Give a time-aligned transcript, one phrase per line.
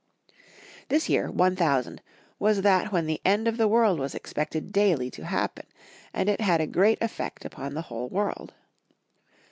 [0.89, 2.01] This year, 1000,
[2.39, 5.67] was that when the end of the world was expected daily to happen,
[6.11, 8.55] and it had a great eflfect upon the whole world.